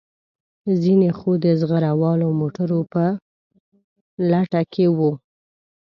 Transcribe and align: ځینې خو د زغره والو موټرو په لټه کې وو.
ځینې 0.81 1.09
خو 1.17 1.29
د 1.43 1.45
زغره 1.59 1.91
والو 2.01 2.27
موټرو 2.39 2.79
په 2.93 3.03
لټه 4.31 4.61
کې 4.73 4.85
وو. 4.97 5.11